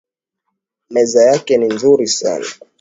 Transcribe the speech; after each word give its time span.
Meza 0.89 1.23
yake 1.23 1.57
ni 1.57 1.67
nzuri 1.73 2.07
sana 2.07 2.45